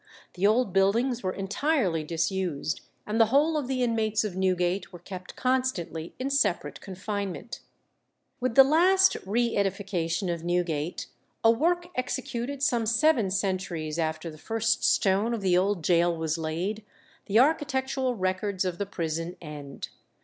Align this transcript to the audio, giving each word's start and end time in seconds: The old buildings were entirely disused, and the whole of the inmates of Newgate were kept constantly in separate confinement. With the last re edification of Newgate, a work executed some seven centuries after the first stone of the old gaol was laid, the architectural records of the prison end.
The 0.33 0.47
old 0.47 0.73
buildings 0.73 1.21
were 1.21 1.31
entirely 1.31 2.03
disused, 2.03 2.81
and 3.05 3.21
the 3.21 3.27
whole 3.27 3.55
of 3.55 3.67
the 3.67 3.83
inmates 3.83 4.23
of 4.23 4.35
Newgate 4.35 4.91
were 4.91 4.97
kept 4.97 5.35
constantly 5.35 6.15
in 6.17 6.31
separate 6.31 6.81
confinement. 6.81 7.59
With 8.39 8.55
the 8.55 8.63
last 8.63 9.15
re 9.27 9.55
edification 9.55 10.27
of 10.27 10.43
Newgate, 10.43 11.05
a 11.43 11.51
work 11.51 11.89
executed 11.93 12.63
some 12.63 12.87
seven 12.87 13.29
centuries 13.29 13.99
after 13.99 14.31
the 14.31 14.39
first 14.39 14.83
stone 14.83 15.35
of 15.35 15.41
the 15.41 15.55
old 15.55 15.85
gaol 15.87 16.17
was 16.17 16.35
laid, 16.35 16.83
the 17.27 17.37
architectural 17.37 18.15
records 18.15 18.65
of 18.65 18.79
the 18.79 18.87
prison 18.87 19.37
end. 19.39 19.89